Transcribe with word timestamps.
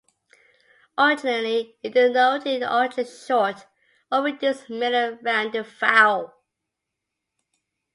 Originally, 0.97 1.75
it 1.83 1.93
denoted 1.93 2.63
an 2.63 2.63
ultra-short 2.63 3.67
or 4.11 4.23
reduced 4.23 4.67
middle 4.67 5.19
rounded 5.21 5.63
vowel. 5.67 6.33